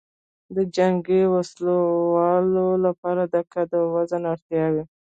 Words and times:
د 0.55 0.57
جنګي 0.75 1.21
وسلو 1.33 1.77
لواو 2.53 2.81
لپاره 2.85 3.23
د 3.33 3.35
قد 3.51 3.69
او 3.79 3.85
وزن 3.95 4.23
اړتیاوې 4.33 4.83